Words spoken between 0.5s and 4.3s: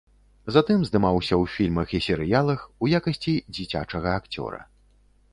Затым здымаўся ў фільмах і серыялах, у якасці дзіцячага